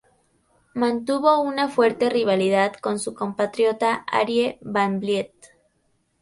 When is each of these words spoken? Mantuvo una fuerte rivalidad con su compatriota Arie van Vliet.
Mantuvo 0.73 1.39
una 1.39 1.69
fuerte 1.69 2.09
rivalidad 2.09 2.73
con 2.73 2.97
su 2.97 3.13
compatriota 3.13 4.03
Arie 4.11 4.57
van 4.61 4.99
Vliet. 4.99 5.35